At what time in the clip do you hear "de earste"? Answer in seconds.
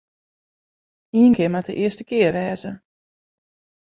1.69-2.03